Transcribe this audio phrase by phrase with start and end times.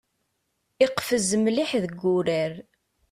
[0.85, 2.53] Iqfez mliḥ deg urar.